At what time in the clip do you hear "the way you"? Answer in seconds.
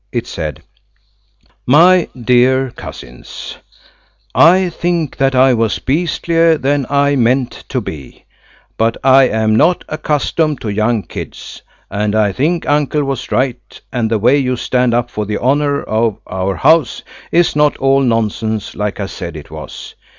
14.09-14.55